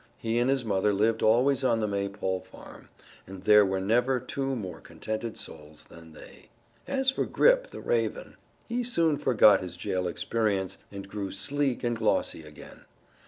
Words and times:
He 0.17 0.39
and 0.39 0.49
his 0.49 0.65
mother 0.65 0.93
lived 0.93 1.21
always 1.21 1.63
on 1.63 1.79
the 1.79 1.87
Maypole 1.87 2.39
farm, 2.39 2.89
and 3.27 3.43
there 3.43 3.63
were 3.63 3.79
never 3.79 4.19
two 4.19 4.55
more 4.55 4.81
contented 4.81 5.37
souls 5.37 5.83
than 5.83 6.13
they. 6.13 6.49
As 6.87 7.11
for 7.11 7.25
Grip, 7.27 7.67
the 7.67 7.81
raven, 7.81 8.35
he 8.67 8.83
soon 8.83 9.19
forgot 9.19 9.61
his 9.61 9.77
jail 9.77 10.07
experience 10.07 10.79
and 10.91 11.07
grew 11.07 11.29
sleek 11.29 11.83
and 11.83 11.95
glossy 11.95 12.41
again. 12.43 12.85